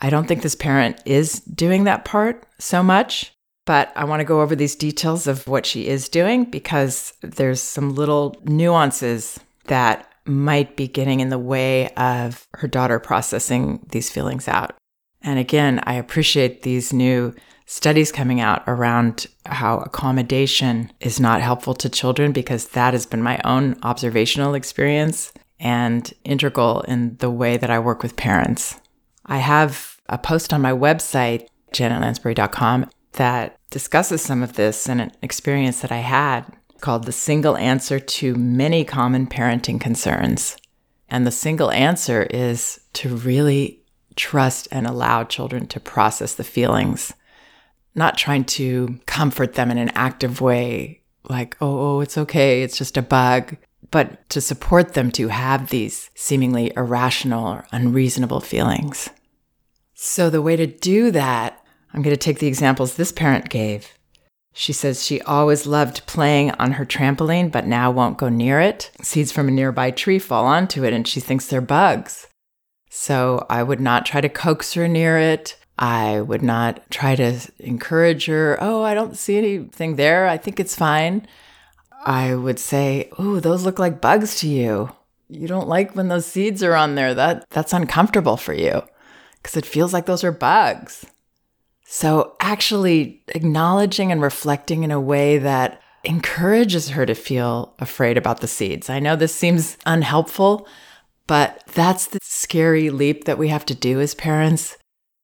I 0.00 0.10
don't 0.10 0.26
think 0.26 0.42
this 0.42 0.56
parent 0.56 1.00
is 1.04 1.40
doing 1.40 1.84
that 1.84 2.04
part 2.04 2.44
so 2.58 2.82
much, 2.82 3.32
but 3.64 3.92
I 3.94 4.04
want 4.04 4.20
to 4.20 4.24
go 4.24 4.40
over 4.40 4.56
these 4.56 4.74
details 4.74 5.28
of 5.28 5.46
what 5.46 5.64
she 5.64 5.86
is 5.86 6.08
doing 6.08 6.44
because 6.44 7.14
there's 7.22 7.60
some 7.60 7.94
little 7.94 8.36
nuances 8.44 9.38
that 9.66 10.10
might 10.26 10.76
be 10.76 10.88
getting 10.88 11.20
in 11.20 11.28
the 11.28 11.38
way 11.38 11.90
of 11.90 12.46
her 12.54 12.66
daughter 12.66 12.98
processing 12.98 13.86
these 13.90 14.10
feelings 14.10 14.48
out. 14.48 14.74
And 15.24 15.38
again, 15.38 15.80
I 15.84 15.94
appreciate 15.94 16.62
these 16.62 16.92
new 16.92 17.34
studies 17.66 18.12
coming 18.12 18.40
out 18.40 18.62
around 18.66 19.26
how 19.46 19.78
accommodation 19.78 20.92
is 21.00 21.18
not 21.18 21.40
helpful 21.40 21.74
to 21.74 21.88
children 21.88 22.30
because 22.30 22.68
that 22.68 22.92
has 22.92 23.06
been 23.06 23.22
my 23.22 23.40
own 23.42 23.76
observational 23.82 24.54
experience 24.54 25.32
and 25.58 26.12
integral 26.24 26.82
in 26.82 27.16
the 27.16 27.30
way 27.30 27.56
that 27.56 27.70
I 27.70 27.78
work 27.78 28.02
with 28.02 28.16
parents. 28.16 28.78
I 29.24 29.38
have 29.38 29.98
a 30.10 30.18
post 30.18 30.52
on 30.52 30.60
my 30.60 30.72
website, 30.72 31.48
janetlansbury.com, 31.72 32.90
that 33.12 33.58
discusses 33.70 34.20
some 34.20 34.42
of 34.42 34.54
this 34.54 34.88
and 34.88 35.00
an 35.00 35.12
experience 35.22 35.80
that 35.80 35.92
I 35.92 35.98
had 35.98 36.44
called 36.80 37.04
The 37.04 37.12
Single 37.12 37.56
Answer 37.56 37.98
to 37.98 38.34
Many 38.34 38.84
Common 38.84 39.26
Parenting 39.26 39.80
Concerns. 39.80 40.56
And 41.08 41.26
the 41.26 41.30
single 41.30 41.70
answer 41.70 42.24
is 42.24 42.80
to 42.94 43.16
really 43.16 43.83
trust 44.16 44.68
and 44.70 44.86
allow 44.86 45.24
children 45.24 45.66
to 45.68 45.80
process 45.80 46.34
the 46.34 46.44
feelings, 46.44 47.12
not 47.94 48.18
trying 48.18 48.44
to 48.44 48.98
comfort 49.06 49.54
them 49.54 49.70
in 49.70 49.78
an 49.78 49.90
active 49.90 50.40
way, 50.40 51.02
like, 51.28 51.56
oh, 51.60 51.96
oh, 51.96 52.00
it's 52.00 52.18
okay, 52.18 52.62
it's 52.62 52.78
just 52.78 52.96
a 52.96 53.02
bug, 53.02 53.56
but 53.90 54.28
to 54.30 54.40
support 54.40 54.94
them 54.94 55.10
to 55.12 55.28
have 55.28 55.70
these 55.70 56.10
seemingly 56.14 56.72
irrational 56.76 57.46
or 57.46 57.66
unreasonable 57.72 58.40
feelings. 58.40 59.08
So, 59.94 60.28
the 60.28 60.42
way 60.42 60.56
to 60.56 60.66
do 60.66 61.10
that, 61.12 61.64
I'm 61.92 62.02
going 62.02 62.14
to 62.14 62.20
take 62.20 62.40
the 62.40 62.48
examples 62.48 62.96
this 62.96 63.12
parent 63.12 63.48
gave. 63.48 63.96
She 64.52 64.72
says 64.72 65.04
she 65.04 65.20
always 65.22 65.66
loved 65.66 66.06
playing 66.06 66.52
on 66.52 66.72
her 66.72 66.84
trampoline, 66.84 67.50
but 67.50 67.66
now 67.66 67.90
won't 67.90 68.18
go 68.18 68.28
near 68.28 68.60
it. 68.60 68.90
Seeds 69.02 69.32
from 69.32 69.48
a 69.48 69.52
nearby 69.52 69.90
tree 69.90 70.18
fall 70.18 70.46
onto 70.46 70.84
it, 70.84 70.92
and 70.92 71.06
she 71.06 71.20
thinks 71.20 71.46
they're 71.46 71.60
bugs. 71.60 72.28
So 72.96 73.44
I 73.50 73.64
would 73.64 73.80
not 73.80 74.06
try 74.06 74.20
to 74.20 74.28
coax 74.28 74.74
her 74.74 74.86
near 74.86 75.18
it. 75.18 75.56
I 75.76 76.20
would 76.20 76.42
not 76.42 76.88
try 76.92 77.16
to 77.16 77.40
encourage 77.58 78.26
her. 78.26 78.56
Oh, 78.60 78.84
I 78.84 78.94
don't 78.94 79.16
see 79.16 79.36
anything 79.36 79.96
there. 79.96 80.28
I 80.28 80.38
think 80.38 80.60
it's 80.60 80.76
fine. 80.76 81.26
I 82.06 82.36
would 82.36 82.60
say, 82.60 83.10
"Oh, 83.18 83.40
those 83.40 83.64
look 83.64 83.80
like 83.80 84.00
bugs 84.00 84.38
to 84.38 84.48
you. 84.48 84.92
You 85.28 85.48
don't 85.48 85.66
like 85.66 85.96
when 85.96 86.06
those 86.06 86.24
seeds 86.24 86.62
are 86.62 86.76
on 86.76 86.94
there. 86.94 87.14
That 87.14 87.50
that's 87.50 87.72
uncomfortable 87.72 88.36
for 88.36 88.54
you 88.54 88.84
because 89.42 89.56
it 89.56 89.66
feels 89.66 89.92
like 89.92 90.06
those 90.06 90.22
are 90.22 90.30
bugs." 90.30 91.04
So, 91.84 92.36
actually 92.38 93.24
acknowledging 93.34 94.12
and 94.12 94.22
reflecting 94.22 94.84
in 94.84 94.92
a 94.92 95.00
way 95.00 95.38
that 95.38 95.80
encourages 96.04 96.90
her 96.90 97.06
to 97.06 97.14
feel 97.16 97.74
afraid 97.80 98.16
about 98.16 98.40
the 98.40 98.46
seeds. 98.46 98.88
I 98.88 99.00
know 99.00 99.16
this 99.16 99.34
seems 99.34 99.78
unhelpful, 99.84 100.68
but 101.26 101.62
that's 101.74 102.06
the 102.06 102.18
scary 102.22 102.90
leap 102.90 103.24
that 103.24 103.38
we 103.38 103.48
have 103.48 103.66
to 103.66 103.74
do 103.74 104.00
as 104.00 104.14
parents 104.14 104.76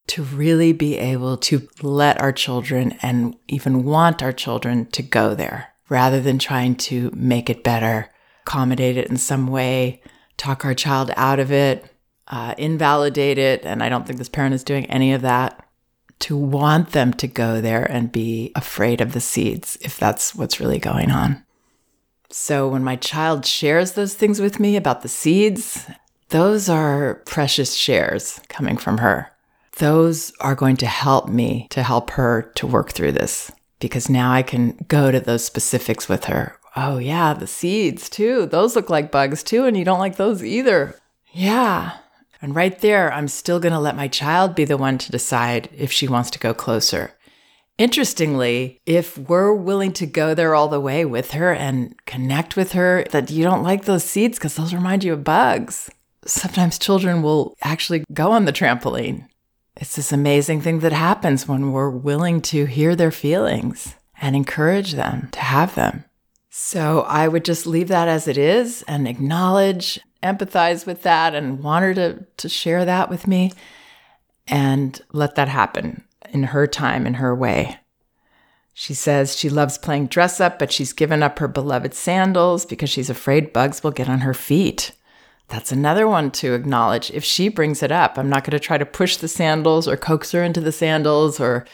to 0.08 0.22
really 0.22 0.72
be 0.72 0.98
able 0.98 1.36
to 1.36 1.68
let 1.82 2.20
our 2.20 2.32
children 2.32 2.98
and 3.02 3.36
even 3.48 3.84
want 3.84 4.22
our 4.22 4.32
children 4.32 4.86
to 4.86 5.02
go 5.02 5.34
there 5.34 5.68
rather 5.88 6.20
than 6.20 6.38
trying 6.38 6.74
to 6.74 7.12
make 7.14 7.50
it 7.50 7.62
better, 7.62 8.10
accommodate 8.42 8.96
it 8.96 9.08
in 9.08 9.16
some 9.16 9.46
way, 9.46 10.02
talk 10.36 10.64
our 10.64 10.74
child 10.74 11.12
out 11.16 11.38
of 11.38 11.52
it, 11.52 11.84
uh, 12.28 12.54
invalidate 12.58 13.38
it. 13.38 13.64
And 13.64 13.82
I 13.82 13.88
don't 13.88 14.06
think 14.06 14.18
this 14.18 14.28
parent 14.28 14.54
is 14.54 14.64
doing 14.64 14.86
any 14.86 15.12
of 15.12 15.22
that. 15.22 15.66
To 16.20 16.36
want 16.36 16.90
them 16.90 17.14
to 17.14 17.26
go 17.26 17.62
there 17.62 17.84
and 17.84 18.12
be 18.12 18.52
afraid 18.54 19.00
of 19.00 19.12
the 19.12 19.20
seeds 19.20 19.78
if 19.80 19.98
that's 19.98 20.34
what's 20.34 20.60
really 20.60 20.78
going 20.78 21.10
on. 21.10 21.44
So 22.30 22.68
when 22.68 22.84
my 22.84 22.96
child 22.96 23.44
shares 23.44 23.92
those 23.92 24.14
things 24.14 24.40
with 24.40 24.60
me 24.60 24.76
about 24.76 25.02
the 25.02 25.08
seeds, 25.08 25.86
those 26.28 26.68
are 26.68 27.22
precious 27.26 27.74
shares 27.74 28.40
coming 28.48 28.76
from 28.76 28.98
her. 28.98 29.30
Those 29.78 30.32
are 30.40 30.54
going 30.54 30.76
to 30.78 30.86
help 30.86 31.28
me 31.28 31.66
to 31.70 31.82
help 31.82 32.10
her 32.10 32.52
to 32.54 32.66
work 32.66 32.92
through 32.92 33.12
this 33.12 33.50
because 33.80 34.08
now 34.08 34.30
I 34.30 34.42
can 34.42 34.76
go 34.88 35.10
to 35.10 35.18
those 35.18 35.44
specifics 35.44 36.08
with 36.08 36.26
her. 36.26 36.56
Oh, 36.76 36.98
yeah, 36.98 37.34
the 37.34 37.48
seeds 37.48 38.08
too. 38.08 38.46
Those 38.46 38.76
look 38.76 38.88
like 38.90 39.10
bugs 39.10 39.42
too, 39.42 39.64
and 39.64 39.76
you 39.76 39.84
don't 39.84 39.98
like 39.98 40.16
those 40.16 40.44
either. 40.44 40.94
Yeah. 41.32 41.96
And 42.40 42.54
right 42.54 42.78
there, 42.78 43.12
I'm 43.12 43.28
still 43.28 43.58
going 43.58 43.72
to 43.72 43.80
let 43.80 43.96
my 43.96 44.06
child 44.06 44.54
be 44.54 44.64
the 44.64 44.76
one 44.76 44.98
to 44.98 45.10
decide 45.10 45.68
if 45.76 45.90
she 45.90 46.06
wants 46.06 46.30
to 46.30 46.38
go 46.38 46.54
closer. 46.54 47.12
Interestingly, 47.80 48.78
if 48.84 49.16
we're 49.16 49.54
willing 49.54 49.94
to 49.94 50.04
go 50.04 50.34
there 50.34 50.54
all 50.54 50.68
the 50.68 50.78
way 50.78 51.06
with 51.06 51.30
her 51.30 51.50
and 51.50 51.94
connect 52.04 52.54
with 52.54 52.72
her, 52.72 53.06
that 53.10 53.30
you 53.30 53.42
don't 53.42 53.62
like 53.62 53.86
those 53.86 54.04
seeds 54.04 54.38
because 54.38 54.56
those 54.56 54.74
remind 54.74 55.02
you 55.02 55.14
of 55.14 55.24
bugs, 55.24 55.88
sometimes 56.26 56.78
children 56.78 57.22
will 57.22 57.56
actually 57.62 58.04
go 58.12 58.32
on 58.32 58.44
the 58.44 58.52
trampoline. 58.52 59.26
It's 59.78 59.96
this 59.96 60.12
amazing 60.12 60.60
thing 60.60 60.80
that 60.80 60.92
happens 60.92 61.48
when 61.48 61.72
we're 61.72 61.88
willing 61.88 62.42
to 62.42 62.66
hear 62.66 62.94
their 62.94 63.10
feelings 63.10 63.94
and 64.20 64.36
encourage 64.36 64.92
them 64.92 65.30
to 65.32 65.40
have 65.40 65.74
them. 65.74 66.04
So 66.50 67.06
I 67.08 67.28
would 67.28 67.46
just 67.46 67.66
leave 67.66 67.88
that 67.88 68.08
as 68.08 68.28
it 68.28 68.36
is 68.36 68.82
and 68.88 69.08
acknowledge, 69.08 69.98
empathize 70.22 70.84
with 70.84 71.00
that, 71.04 71.34
and 71.34 71.60
want 71.60 71.84
her 71.84 71.94
to, 71.94 72.26
to 72.36 72.48
share 72.50 72.84
that 72.84 73.08
with 73.08 73.26
me 73.26 73.52
and 74.46 75.00
let 75.14 75.34
that 75.36 75.48
happen 75.48 76.04
in 76.32 76.44
her 76.44 76.66
time, 76.66 77.06
in 77.06 77.14
her 77.14 77.34
way. 77.34 77.78
She 78.72 78.94
says 78.94 79.36
she 79.36 79.50
loves 79.50 79.76
playing 79.76 80.06
dress 80.06 80.40
up, 80.40 80.58
but 80.58 80.72
she's 80.72 80.92
given 80.92 81.22
up 81.22 81.38
her 81.38 81.48
beloved 81.48 81.92
sandals 81.92 82.64
because 82.64 82.88
she's 82.88 83.10
afraid 83.10 83.52
bugs 83.52 83.82
will 83.82 83.90
get 83.90 84.08
on 84.08 84.20
her 84.20 84.34
feet. 84.34 84.92
That's 85.48 85.72
another 85.72 86.06
one 86.06 86.30
to 86.32 86.54
acknowledge. 86.54 87.10
If 87.10 87.24
she 87.24 87.48
brings 87.48 87.82
it 87.82 87.90
up, 87.90 88.16
I'm 88.16 88.30
not 88.30 88.44
going 88.44 88.52
to 88.52 88.60
try 88.60 88.78
to 88.78 88.86
push 88.86 89.16
the 89.16 89.28
sandals 89.28 89.88
or 89.88 89.96
coax 89.96 90.32
her 90.32 90.42
into 90.42 90.60
the 90.60 90.72
sandals 90.72 91.40
or 91.40 91.66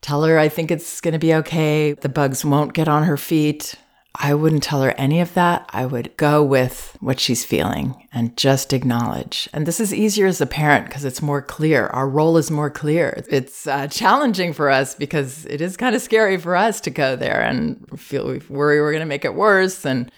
tell 0.00 0.24
her 0.24 0.38
I 0.38 0.48
think 0.48 0.70
it's 0.70 1.00
going 1.00 1.12
to 1.12 1.18
be 1.18 1.32
okay. 1.34 1.92
The 1.92 2.08
bugs 2.08 2.44
won't 2.44 2.74
get 2.74 2.88
on 2.88 3.04
her 3.04 3.16
feet. 3.16 3.76
I 4.14 4.34
wouldn't 4.34 4.64
tell 4.64 4.82
her 4.82 4.90
any 4.92 5.20
of 5.20 5.34
that. 5.34 5.68
I 5.70 5.86
would 5.86 6.16
go 6.16 6.42
with 6.42 6.96
what 7.00 7.20
she's 7.20 7.44
feeling 7.44 8.08
and 8.12 8.36
just 8.36 8.72
acknowledge. 8.72 9.48
And 9.52 9.66
this 9.66 9.78
is 9.78 9.94
easier 9.94 10.26
as 10.26 10.40
a 10.40 10.46
parent 10.46 10.86
because 10.86 11.04
it's 11.04 11.22
more 11.22 11.40
clear. 11.40 11.86
Our 11.88 12.08
role 12.08 12.36
is 12.36 12.50
more 12.50 12.70
clear. 12.70 13.22
It's 13.28 13.66
uh, 13.68 13.86
challenging 13.86 14.52
for 14.52 14.68
us 14.68 14.94
because 14.96 15.46
it 15.46 15.60
is 15.60 15.76
kind 15.76 15.94
of 15.94 16.02
scary 16.02 16.36
for 16.38 16.56
us 16.56 16.80
to 16.82 16.90
go 16.90 17.14
there 17.14 17.40
and 17.40 17.86
feel 17.98 18.26
we 18.26 18.40
worry 18.48 18.80
we're 18.80 18.92
going 18.92 19.00
to 19.00 19.06
make 19.06 19.24
it 19.24 19.34
worse. 19.34 19.86
And 19.86 20.10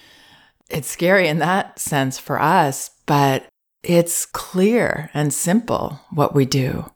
it's 0.71 0.89
scary 0.89 1.29
in 1.29 1.39
that 1.41 1.79
sense 1.79 2.19
for 2.19 2.41
us 2.41 2.93
but 3.07 3.47
it's 3.83 4.27
clear 4.27 5.11
and 5.13 5.35
simple 5.35 6.01
what 6.11 6.35
we 6.35 6.47
do. 6.47 6.91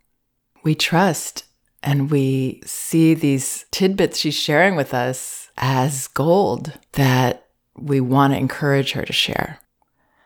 We 0.62 0.74
trust 0.74 1.44
and 1.82 2.10
we 2.10 2.62
see 2.64 3.14
these 3.14 3.66
tidbits 3.70 4.18
she's 4.18 4.34
sharing 4.34 4.76
with 4.76 4.94
us 4.94 5.45
as 5.56 6.08
gold 6.08 6.78
that 6.92 7.46
we 7.76 8.00
want 8.00 8.32
to 8.32 8.38
encourage 8.38 8.92
her 8.92 9.04
to 9.04 9.12
share. 9.12 9.60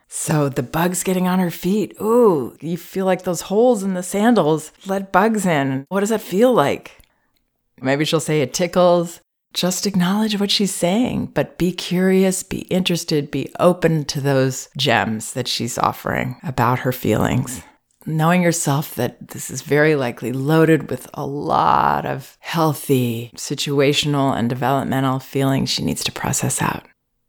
So 0.08 0.49
the 0.49 0.62
bugs 0.62 1.04
getting 1.04 1.28
on 1.28 1.38
her 1.38 1.50
feet. 1.50 1.96
Ooh, 2.00 2.56
you 2.60 2.76
feel 2.76 3.06
like 3.06 3.22
those 3.22 3.42
holes 3.42 3.82
in 3.82 3.94
the 3.94 4.02
sandals 4.02 4.72
let 4.87 5.12
bugs 5.12 5.46
in. 5.46 5.87
What 5.88 6.00
does 6.00 6.08
that 6.08 6.20
feel 6.20 6.52
like? 6.52 7.00
Maybe 7.80 8.04
she'll 8.04 8.20
say 8.20 8.40
it 8.40 8.52
tickles 8.52 9.20
just 9.52 9.87
acknowledge 9.87 10.38
what 10.38 10.50
she's 10.50 10.75
saying, 10.75 11.26
but 11.34 11.58
be 11.58 11.72
curious, 11.72 12.42
be 12.42 12.60
interested, 12.62 13.30
be 13.30 13.50
open 13.58 14.04
to 14.06 14.20
those 14.20 14.68
gems 14.76 15.32
that 15.32 15.49
she's 15.49 15.76
offering 15.76 16.37
about 16.44 16.80
her 16.80 16.92
feelings. 16.92 17.62
Knowing 18.07 18.42
yourself 18.42 18.95
that 18.95 19.28
this 19.28 19.50
is 19.50 19.61
very 19.61 19.95
likely 19.95 20.33
loaded 20.33 20.90
with 20.90 21.09
a 21.12 21.26
lot 21.26 22.07
of 22.07 22.38
healthy, 22.40 23.30
situational, 23.37 24.35
and 24.37 24.49
developmental 24.49 25.19
feelings 25.19 25.69
she 25.69 25.85
needs 25.85 26.02
to 26.02 26.12
process 26.12 26.62
out. 26.62 26.87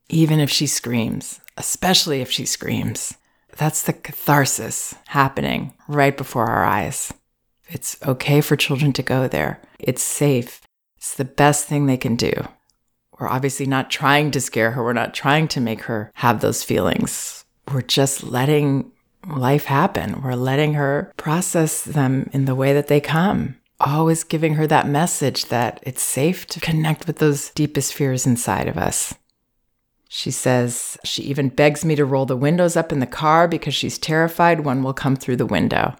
Even 0.08 0.40
if 0.40 0.50
she 0.50 0.66
screams, 0.66 1.42
especially 1.58 2.22
if 2.22 2.32
she 2.32 2.46
screams. 2.46 3.16
That's 3.58 3.84
the 3.84 3.94
catharsis 3.94 4.96
happening 5.08 5.74
right 5.88 6.16
before 6.16 6.48
our 6.48 6.64
eyes. 6.64 7.14
It's 7.68 7.98
okay 8.06 8.42
for 8.42 8.56
children 8.56 8.94
to 8.94 9.04
go 9.04 9.28
there. 9.28 9.62
It's 9.78 10.02
safe. 10.02 10.62
It's 10.98 11.16
the 11.16 11.26
best 11.26 11.68
thing 11.68 11.86
they 11.86 11.98
can 11.98 12.16
do. 12.16 12.32
We're 13.20 13.28
obviously 13.30 13.66
not 13.66 13.92
trying 13.92 14.32
to 14.32 14.42
scare 14.42 14.72
her. 14.72 14.84
We're 14.84 14.94
not 14.94 15.14
trying 15.14 15.48
to 15.50 15.62
make 15.62 15.82
her 15.84 16.12
have 16.16 16.42
those 16.42 16.64
feelings. 16.64 17.46
We're 17.72 17.82
just 17.82 18.24
letting 18.24 18.92
life 19.28 19.66
happen. 19.66 20.22
We're 20.22 20.36
letting 20.36 20.74
her 20.74 21.12
process 21.18 21.84
them 21.84 22.30
in 22.34 22.46
the 22.46 22.56
way 22.56 22.74
that 22.74 22.88
they 22.88 23.00
come. 23.00 23.58
Always 23.80 24.24
giving 24.24 24.56
her 24.56 24.68
that 24.68 24.88
message 24.88 25.46
that 25.46 25.80
it's 25.84 26.04
safe 26.04 26.46
to 26.48 26.60
connect 26.60 27.08
with 27.08 27.18
those 27.18 27.50
deepest 27.52 27.94
fears 27.94 28.28
inside 28.28 28.68
of 28.68 28.78
us. 28.78 29.16
She 30.08 30.30
says 30.30 30.98
she 31.04 31.24
even 31.24 31.50
begs 31.50 31.86
me 31.86 31.96
to 31.96 32.06
roll 32.06 32.26
the 32.26 32.36
windows 32.36 32.76
up 32.76 32.92
in 32.92 33.00
the 33.00 33.08
car 33.08 33.48
because 33.48 33.74
she's 33.74 33.98
terrified 33.98 34.66
one 34.66 34.84
will 34.84 34.94
come 34.94 35.16
through 35.16 35.38
the 35.38 35.46
window. 35.46 35.96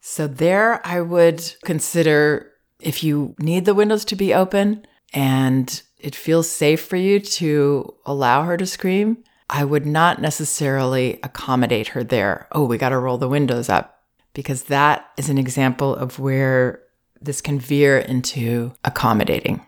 So, 0.00 0.26
there 0.26 0.86
I 0.86 1.00
would 1.00 1.54
consider 1.64 2.50
if 2.80 3.04
you 3.04 3.34
need 3.38 3.64
the 3.64 3.74
windows 3.74 4.04
to 4.06 4.16
be 4.16 4.34
open 4.34 4.86
and 5.12 5.82
it 5.98 6.14
feels 6.14 6.48
safe 6.48 6.82
for 6.82 6.96
you 6.96 7.20
to 7.20 7.94
allow 8.04 8.42
her 8.44 8.56
to 8.56 8.66
scream, 8.66 9.24
I 9.50 9.64
would 9.64 9.86
not 9.86 10.20
necessarily 10.20 11.20
accommodate 11.22 11.88
her 11.88 12.02
there. 12.02 12.48
Oh, 12.52 12.64
we 12.64 12.78
got 12.78 12.90
to 12.90 12.98
roll 12.98 13.18
the 13.18 13.28
windows 13.28 13.68
up 13.68 14.02
because 14.32 14.64
that 14.64 15.10
is 15.16 15.28
an 15.28 15.38
example 15.38 15.94
of 15.94 16.18
where 16.18 16.82
this 17.20 17.40
can 17.40 17.58
veer 17.58 17.98
into 17.98 18.72
accommodating. 18.84 19.64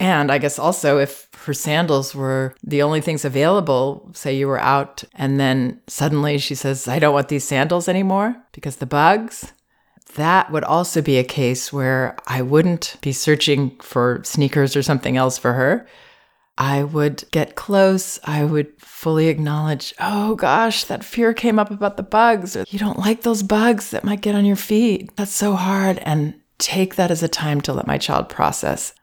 And 0.00 0.30
I 0.30 0.38
guess 0.38 0.58
also 0.58 0.98
if 0.98 1.28
her 1.44 1.54
sandals 1.54 2.14
were 2.14 2.54
the 2.62 2.82
only 2.82 3.00
things 3.00 3.24
available, 3.24 4.10
say 4.12 4.36
you 4.36 4.48
were 4.48 4.60
out 4.60 5.04
and 5.14 5.38
then 5.38 5.80
suddenly 5.86 6.38
she 6.38 6.54
says, 6.54 6.88
I 6.88 6.98
don't 6.98 7.14
want 7.14 7.28
these 7.28 7.44
sandals 7.44 7.88
anymore 7.88 8.36
because 8.52 8.76
the 8.76 8.86
bugs, 8.86 9.52
that 10.16 10.50
would 10.50 10.64
also 10.64 11.00
be 11.00 11.18
a 11.18 11.24
case 11.24 11.72
where 11.72 12.16
I 12.26 12.42
wouldn't 12.42 12.96
be 13.00 13.12
searching 13.12 13.78
for 13.80 14.20
sneakers 14.24 14.76
or 14.76 14.82
something 14.82 15.16
else 15.16 15.38
for 15.38 15.52
her. 15.54 15.86
I 16.56 16.84
would 16.84 17.24
get 17.30 17.56
close. 17.56 18.20
I 18.24 18.44
would 18.44 18.72
fully 18.78 19.28
acknowledge, 19.28 19.92
oh 19.98 20.36
gosh, 20.36 20.84
that 20.84 21.04
fear 21.04 21.34
came 21.34 21.58
up 21.58 21.70
about 21.70 21.96
the 21.96 22.02
bugs. 22.02 22.56
Or, 22.56 22.64
you 22.68 22.78
don't 22.78 22.98
like 22.98 23.22
those 23.22 23.42
bugs 23.42 23.90
that 23.90 24.04
might 24.04 24.20
get 24.20 24.34
on 24.34 24.44
your 24.44 24.56
feet. 24.56 25.14
That's 25.16 25.32
so 25.32 25.54
hard. 25.54 25.98
And 25.98 26.34
take 26.58 26.94
that 26.94 27.10
as 27.10 27.22
a 27.22 27.28
time 27.28 27.60
to 27.62 27.72
let 27.72 27.86
my 27.86 27.98
child 27.98 28.28
process. 28.28 28.94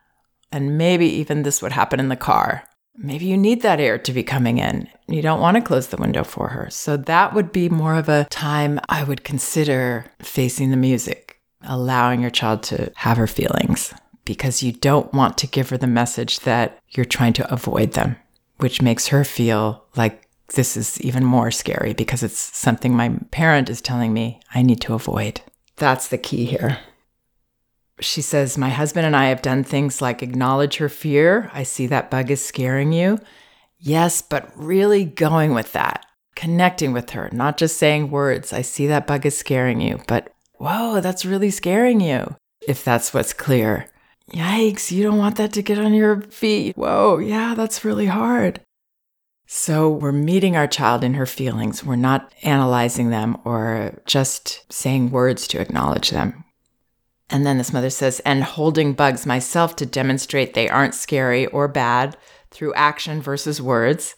And 0.51 0.77
maybe 0.77 1.05
even 1.07 1.43
this 1.43 1.61
would 1.61 1.73
happen 1.73 1.99
in 1.99 2.09
the 2.09 2.15
car. 2.15 2.63
Maybe 2.95 3.25
you 3.25 3.37
need 3.37 3.61
that 3.61 3.79
air 3.79 3.97
to 3.97 4.13
be 4.13 4.23
coming 4.23 4.57
in. 4.57 4.87
You 5.07 5.21
don't 5.21 5.41
want 5.41 5.55
to 5.55 5.61
close 5.61 5.87
the 5.87 5.97
window 5.97 6.23
for 6.23 6.49
her. 6.49 6.69
So 6.69 6.97
that 6.97 7.33
would 7.33 7.51
be 7.51 7.69
more 7.69 7.95
of 7.95 8.09
a 8.09 8.27
time 8.29 8.79
I 8.89 9.03
would 9.03 9.23
consider 9.23 10.05
facing 10.19 10.71
the 10.71 10.77
music. 10.77 11.41
allowing 11.63 12.21
your 12.21 12.29
child 12.31 12.63
to 12.63 12.91
have 12.95 13.17
her 13.17 13.27
feelings 13.27 13.93
because 14.31 14.63
you 14.63 14.71
don't 14.71 15.13
want 15.13 15.37
to 15.37 15.45
give 15.45 15.71
her 15.71 15.77
the 15.77 15.85
message 15.85 16.39
that 16.39 16.79
you're 16.91 17.03
trying 17.03 17.33
to 17.33 17.53
avoid 17.53 17.91
them, 17.91 18.15
which 18.59 18.81
makes 18.81 19.07
her 19.07 19.25
feel 19.25 19.83
like 19.97 20.25
this 20.53 20.77
is 20.77 21.01
even 21.01 21.25
more 21.25 21.51
scary 21.51 21.93
because 21.93 22.23
it's 22.23 22.37
something 22.57 22.95
my 22.95 23.09
parent 23.31 23.69
is 23.69 23.81
telling 23.81 24.13
me 24.13 24.39
I 24.55 24.61
need 24.61 24.79
to 24.83 24.93
avoid. 24.93 25.41
That's 25.75 26.07
the 26.07 26.17
key 26.17 26.45
here. 26.45 26.79
She 27.99 28.21
says, 28.21 28.57
My 28.57 28.69
husband 28.69 29.05
and 29.05 29.17
I 29.17 29.25
have 29.25 29.41
done 29.41 29.65
things 29.65 30.01
like 30.01 30.23
acknowledge 30.23 30.77
her 30.77 30.87
fear. 30.87 31.51
I 31.53 31.63
see 31.63 31.87
that 31.87 32.09
bug 32.09 32.31
is 32.31 32.43
scaring 32.43 32.93
you. 32.93 33.19
Yes, 33.79 34.21
but 34.21 34.49
really 34.55 35.03
going 35.03 35.53
with 35.53 35.73
that, 35.73 36.05
connecting 36.37 36.93
with 36.93 37.09
her, 37.09 37.29
not 37.33 37.57
just 37.57 37.75
saying 37.75 38.11
words. 38.11 38.53
I 38.53 38.61
see 38.61 38.87
that 38.87 39.07
bug 39.07 39.25
is 39.25 39.37
scaring 39.37 39.81
you, 39.81 39.99
but 40.07 40.33
whoa, 40.53 41.01
that's 41.01 41.25
really 41.25 41.51
scaring 41.51 41.99
you. 41.99 42.37
If 42.65 42.85
that's 42.85 43.13
what's 43.13 43.33
clear. 43.33 43.90
Yikes, 44.33 44.91
you 44.91 45.03
don't 45.03 45.17
want 45.17 45.35
that 45.35 45.53
to 45.53 45.61
get 45.61 45.77
on 45.77 45.93
your 45.93 46.21
feet. 46.21 46.77
Whoa, 46.77 47.17
yeah, 47.17 47.53
that's 47.55 47.83
really 47.83 48.07
hard. 48.07 48.61
So 49.45 49.89
we're 49.89 50.13
meeting 50.13 50.55
our 50.55 50.67
child 50.67 51.03
in 51.03 51.15
her 51.15 51.25
feelings. 51.25 51.83
We're 51.83 51.97
not 51.97 52.33
analyzing 52.41 53.09
them 53.09 53.37
or 53.43 54.01
just 54.05 54.71
saying 54.71 55.11
words 55.11 55.45
to 55.49 55.59
acknowledge 55.59 56.11
them. 56.11 56.45
And 57.29 57.45
then 57.45 57.57
this 57.57 57.73
mother 57.73 57.89
says, 57.89 58.21
and 58.21 58.43
holding 58.43 58.93
bugs 58.93 59.25
myself 59.25 59.75
to 59.77 59.85
demonstrate 59.85 60.53
they 60.53 60.69
aren't 60.69 60.95
scary 60.95 61.47
or 61.47 61.67
bad 61.67 62.15
through 62.49 62.73
action 62.75 63.21
versus 63.21 63.61
words. 63.61 64.15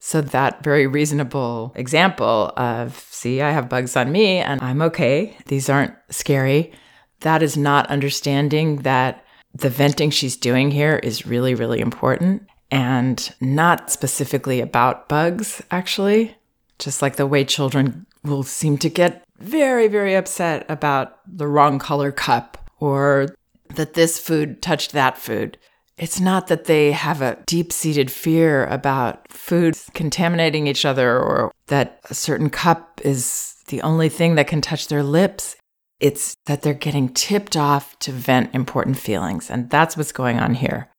So, 0.00 0.20
that 0.20 0.62
very 0.62 0.86
reasonable 0.86 1.72
example 1.74 2.52
of, 2.56 3.04
see, 3.10 3.42
I 3.42 3.50
have 3.50 3.68
bugs 3.68 3.96
on 3.96 4.12
me 4.12 4.38
and 4.38 4.60
I'm 4.60 4.80
okay, 4.82 5.36
these 5.46 5.68
aren't 5.68 5.94
scary, 6.10 6.72
that 7.20 7.42
is 7.42 7.56
not 7.56 7.86
understanding 7.88 8.76
that 8.82 9.24
the 9.54 9.70
venting 9.70 10.10
she's 10.10 10.36
doing 10.36 10.70
here 10.70 10.96
is 11.02 11.26
really, 11.26 11.54
really 11.54 11.80
important 11.80 12.46
and 12.70 13.34
not 13.40 13.90
specifically 13.90 14.60
about 14.60 15.08
bugs, 15.08 15.62
actually. 15.70 16.36
Just 16.78 17.02
like 17.02 17.16
the 17.16 17.26
way 17.26 17.44
children 17.44 18.06
will 18.22 18.42
seem 18.42 18.78
to 18.78 18.88
get 18.88 19.24
very, 19.38 19.88
very 19.88 20.14
upset 20.14 20.64
about 20.68 21.18
the 21.26 21.46
wrong 21.46 21.78
color 21.78 22.12
cup 22.12 22.70
or 22.78 23.28
that 23.74 23.94
this 23.94 24.18
food 24.18 24.62
touched 24.62 24.92
that 24.92 25.18
food. 25.18 25.58
It's 25.96 26.20
not 26.20 26.46
that 26.46 26.66
they 26.66 26.92
have 26.92 27.20
a 27.20 27.38
deep 27.46 27.72
seated 27.72 28.10
fear 28.10 28.66
about 28.66 29.30
foods 29.32 29.90
contaminating 29.94 30.68
each 30.68 30.84
other 30.84 31.18
or 31.18 31.52
that 31.66 32.00
a 32.08 32.14
certain 32.14 32.50
cup 32.50 33.00
is 33.04 33.56
the 33.66 33.82
only 33.82 34.08
thing 34.08 34.36
that 34.36 34.46
can 34.46 34.60
touch 34.60 34.88
their 34.88 35.02
lips. 35.02 35.56
It's 36.00 36.36
that 36.46 36.62
they're 36.62 36.74
getting 36.74 37.08
tipped 37.08 37.56
off 37.56 37.98
to 38.00 38.12
vent 38.12 38.54
important 38.54 38.98
feelings. 38.98 39.50
And 39.50 39.68
that's 39.70 39.96
what's 39.96 40.12
going 40.12 40.38
on 40.38 40.54
here. 40.54 40.90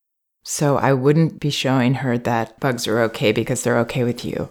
So 0.42 0.76
I 0.76 0.92
wouldn't 0.92 1.40
be 1.40 1.50
showing 1.50 1.94
her 1.94 2.18
that 2.18 2.58
bugs 2.60 2.86
are 2.86 3.00
okay 3.02 3.32
because 3.32 3.62
they're 3.62 3.78
okay 3.80 4.04
with 4.04 4.24
you. 4.24 4.50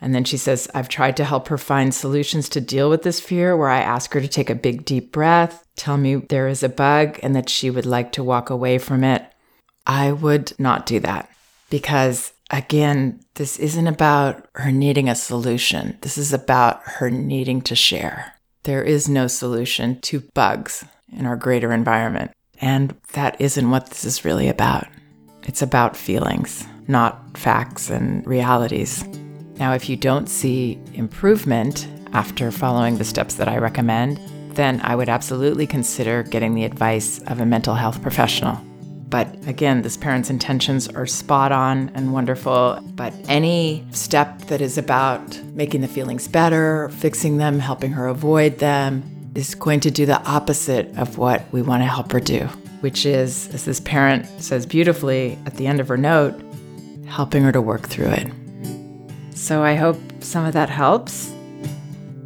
And 0.00 0.14
then 0.14 0.24
she 0.24 0.36
says, 0.36 0.68
I've 0.74 0.88
tried 0.88 1.16
to 1.16 1.24
help 1.24 1.48
her 1.48 1.56
find 1.56 1.94
solutions 1.94 2.48
to 2.50 2.60
deal 2.60 2.90
with 2.90 3.02
this 3.02 3.20
fear 3.20 3.56
where 3.56 3.70
I 3.70 3.80
ask 3.80 4.12
her 4.12 4.20
to 4.20 4.28
take 4.28 4.50
a 4.50 4.54
big, 4.54 4.84
deep 4.84 5.12
breath, 5.12 5.64
tell 5.76 5.96
me 5.96 6.16
there 6.16 6.48
is 6.48 6.62
a 6.62 6.68
bug 6.68 7.18
and 7.22 7.34
that 7.34 7.48
she 7.48 7.70
would 7.70 7.86
like 7.86 8.12
to 8.12 8.24
walk 8.24 8.50
away 8.50 8.78
from 8.78 9.02
it. 9.02 9.24
I 9.86 10.12
would 10.12 10.52
not 10.58 10.84
do 10.84 11.00
that 11.00 11.30
because, 11.70 12.32
again, 12.50 13.20
this 13.34 13.58
isn't 13.58 13.86
about 13.86 14.46
her 14.54 14.70
needing 14.70 15.08
a 15.08 15.14
solution. 15.14 15.96
This 16.02 16.18
is 16.18 16.32
about 16.32 16.82
her 16.84 17.10
needing 17.10 17.62
to 17.62 17.74
share. 17.74 18.33
There 18.64 18.82
is 18.82 19.10
no 19.10 19.26
solution 19.26 20.00
to 20.00 20.20
bugs 20.32 20.86
in 21.12 21.26
our 21.26 21.36
greater 21.36 21.70
environment. 21.70 22.30
And 22.62 22.96
that 23.12 23.38
isn't 23.38 23.70
what 23.70 23.90
this 23.90 24.06
is 24.06 24.24
really 24.24 24.48
about. 24.48 24.86
It's 25.42 25.60
about 25.60 25.98
feelings, 25.98 26.66
not 26.88 27.36
facts 27.36 27.90
and 27.90 28.26
realities. 28.26 29.06
Now, 29.56 29.74
if 29.74 29.90
you 29.90 29.96
don't 29.96 30.28
see 30.28 30.80
improvement 30.94 31.86
after 32.14 32.50
following 32.50 32.96
the 32.96 33.04
steps 33.04 33.34
that 33.34 33.48
I 33.48 33.58
recommend, 33.58 34.18
then 34.56 34.80
I 34.82 34.96
would 34.96 35.10
absolutely 35.10 35.66
consider 35.66 36.22
getting 36.22 36.54
the 36.54 36.64
advice 36.64 37.18
of 37.26 37.40
a 37.40 37.46
mental 37.46 37.74
health 37.74 38.00
professional. 38.00 38.58
But 39.14 39.46
again, 39.46 39.82
this 39.82 39.96
parent's 39.96 40.28
intentions 40.28 40.88
are 40.88 41.06
spot 41.06 41.52
on 41.52 41.92
and 41.94 42.12
wonderful. 42.12 42.80
But 42.96 43.14
any 43.28 43.86
step 43.92 44.40
that 44.46 44.60
is 44.60 44.76
about 44.76 45.40
making 45.54 45.82
the 45.82 45.86
feelings 45.86 46.26
better, 46.26 46.88
fixing 46.88 47.36
them, 47.36 47.60
helping 47.60 47.92
her 47.92 48.08
avoid 48.08 48.58
them, 48.58 49.30
is 49.36 49.54
going 49.54 49.78
to 49.78 49.90
do 49.92 50.04
the 50.04 50.20
opposite 50.22 50.88
of 50.98 51.16
what 51.16 51.44
we 51.52 51.62
want 51.62 51.84
to 51.84 51.86
help 51.86 52.10
her 52.10 52.18
do, 52.18 52.40
which 52.80 53.06
is, 53.06 53.46
as 53.54 53.64
this 53.64 53.78
parent 53.78 54.26
says 54.42 54.66
beautifully 54.66 55.38
at 55.46 55.54
the 55.58 55.68
end 55.68 55.78
of 55.78 55.86
her 55.86 55.96
note, 55.96 56.34
helping 57.06 57.44
her 57.44 57.52
to 57.52 57.60
work 57.60 57.86
through 57.86 58.10
it. 58.10 58.32
So 59.36 59.62
I 59.62 59.76
hope 59.76 59.96
some 60.24 60.44
of 60.44 60.54
that 60.54 60.70
helps. 60.70 61.32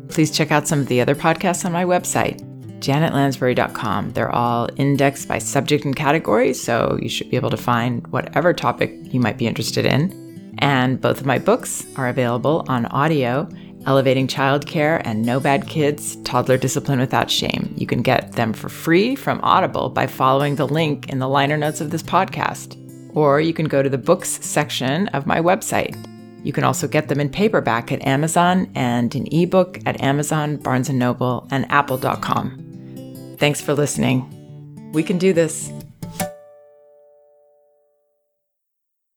Please 0.09 0.31
check 0.31 0.51
out 0.51 0.67
some 0.67 0.81
of 0.81 0.87
the 0.87 1.03
other 1.03 1.15
podcasts 1.15 1.67
on 1.67 1.73
my 1.73 1.85
website 1.85 2.48
janetlansbury.com. 2.81 4.13
They're 4.13 4.35
all 4.35 4.69
indexed 4.77 5.29
by 5.29 5.39
subject 5.39 5.85
and 5.85 5.97
category, 5.97 6.55
so 6.55 6.99
you 7.01 7.09
should 7.09 7.31
be 7.31 7.37
able 7.37 7.51
to 7.51 7.57
find 7.57 8.07
whatever 8.09 8.53
topic 8.53 8.93
you 9.05 9.21
might 9.21 9.39
be 9.39 9.47
interested 9.47 9.87
in. 9.87 10.57
And 10.59 11.01
both 11.01 11.21
of 11.21 11.27
my 11.27 11.39
books 11.39 11.87
are 11.97 12.09
available 12.09 12.65
on 12.69 12.87
audio 12.87 13.49
Elevating 13.87 14.27
Childcare 14.27 15.01
and 15.05 15.25
No 15.25 15.41
Bad 15.41 15.67
Kids 15.67 16.17
Toddler 16.17 16.59
Discipline 16.59 16.99
Without 16.99 17.31
Shame. 17.31 17.73
You 17.77 17.87
can 17.87 18.03
get 18.03 18.33
them 18.33 18.53
for 18.53 18.69
free 18.69 19.15
from 19.15 19.41
Audible 19.43 19.89
by 19.89 20.07
following 20.07 20.57
the 20.57 20.67
link 20.67 21.09
in 21.09 21.21
the 21.21 21.29
liner 21.29 21.57
notes 21.57 21.81
of 21.81 21.91
this 21.91 22.03
podcast. 22.03 22.77
Or 23.15 23.41
you 23.41 23.55
can 23.55 23.67
go 23.67 23.83
to 23.83 23.89
the 23.89 23.97
books 23.97 24.45
section 24.45 25.09
of 25.09 25.27
my 25.27 25.41
website. 25.41 25.97
You 26.45 26.53
can 26.53 26.65
also 26.65 26.87
get 26.87 27.09
them 27.09 27.21
in 27.21 27.31
paperback 27.31 27.91
at 27.91 28.07
Amazon 28.07 28.71
and 28.75 29.15
in 29.15 29.27
ebook 29.33 29.79
at 29.87 30.01
Amazon, 30.03 30.57
Barnes 30.57 30.91
& 30.91 30.93
Noble, 30.93 31.49
and 31.51 31.71
apple.com. 31.71 32.68
Thanks 33.39 33.61
for 33.61 33.73
listening. 33.73 34.91
We 34.93 35.03
can 35.03 35.17
do 35.17 35.33
this. 35.33 35.73